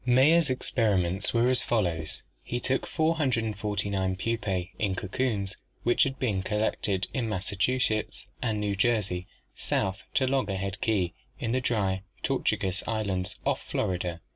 Mayer's 0.03 0.49
experiments 0.49 1.31
were 1.31 1.47
as 1.51 1.61
follows: 1.61 2.23
He 2.43 2.59
took 2.59 2.87
"449 2.87 4.15
pups 4.15 4.69
(in 4.79 4.95
cocoons) 4.95 5.57
which 5.83 6.01
had 6.05 6.17
been 6.17 6.41
collected 6.41 7.05
in 7.13 7.29
Massachusetts 7.29 8.25
and 8.41 8.59
New 8.59 8.75
Jersey, 8.75 9.27
south 9.55 10.01
to 10.15 10.25
Loggerhead 10.25 10.81
Key 10.81 11.13
in 11.37 11.51
the 11.51 11.61
Dry 11.61 12.01
Tortugas 12.23 12.81
Islands 12.87 13.35
off 13.45 13.61
Florida. 13.61 14.21